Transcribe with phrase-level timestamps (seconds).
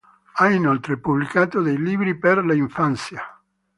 [0.37, 3.23] Ha inoltre pubblicato dei libri per l'infanzia.